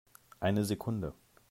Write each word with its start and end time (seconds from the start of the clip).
Eine 0.39 0.65
Sekunde! 0.65 1.13